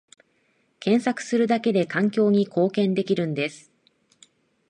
[0.79, 3.71] 検索するだけで環境に貢献できるんです